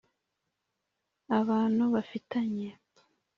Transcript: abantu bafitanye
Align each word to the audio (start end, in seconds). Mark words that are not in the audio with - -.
abantu 1.39 1.83
bafitanye 1.93 2.69